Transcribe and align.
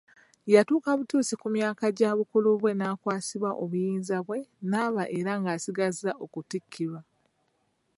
Yatuuka 0.53 0.89
butuusi 0.99 1.33
ku 1.41 1.47
myaka 1.55 1.83
gya 1.97 2.11
bukulu 2.17 2.49
bwe 2.61 2.71
n'akwasibwa 2.75 3.51
obuyinza 3.63 4.17
bwe, 4.27 4.39
n'aba 4.69 5.03
era 5.17 5.31
ng'akyasigazza 5.39 6.11
okutikkirwa. 6.23 6.99